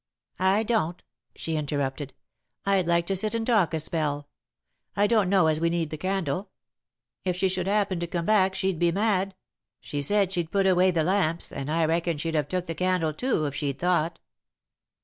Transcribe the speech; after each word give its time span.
"I 0.39 0.63
don't," 0.63 1.03
she 1.35 1.55
interrupted. 1.55 2.15
"I'd 2.65 2.87
like 2.87 3.05
to 3.05 3.15
sit 3.15 3.35
and 3.35 3.45
talk 3.45 3.71
a 3.75 3.79
spell. 3.79 4.27
I 4.95 5.05
don't 5.05 5.29
know 5.29 5.45
as 5.45 5.59
we 5.59 5.69
need 5.69 5.91
the 5.91 5.95
candle. 5.99 6.49
If 7.23 7.35
she 7.35 7.47
should 7.47 7.67
happen 7.67 7.99
to 7.99 8.07
come 8.07 8.25
back, 8.25 8.55
she'd 8.55 8.79
be 8.79 8.91
mad. 8.91 9.35
She 9.79 10.01
said 10.01 10.33
she'd 10.33 10.49
put 10.49 10.65
away 10.65 10.89
the 10.89 11.03
lamps, 11.03 11.51
and 11.51 11.71
I 11.71 11.85
reckon 11.85 12.17
she'd 12.17 12.33
have 12.33 12.47
took 12.47 12.65
the 12.65 12.73
candle, 12.73 13.13
too, 13.13 13.45
if 13.45 13.53
she'd 13.53 13.77
thought." 13.77 14.17